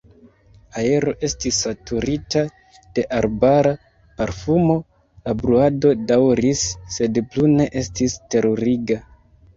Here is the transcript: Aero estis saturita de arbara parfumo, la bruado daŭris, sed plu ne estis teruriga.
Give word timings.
Aero 0.83 1.11
estis 1.27 1.57
saturita 1.65 2.41
de 2.97 3.03
arbara 3.17 3.73
parfumo, 4.21 4.79
la 5.29 5.37
bruado 5.43 5.93
daŭris, 6.13 6.65
sed 6.97 7.21
plu 7.35 7.51
ne 7.61 7.69
estis 7.83 8.17
teruriga. 8.35 8.99